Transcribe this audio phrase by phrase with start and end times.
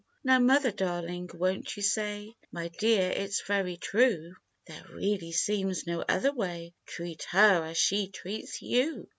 [0.23, 4.33] "Now, Mother, darling, won't you say, 4 My dear, it's very true,
[4.65, 9.07] There really^ seems no other way— Treat her as she treats you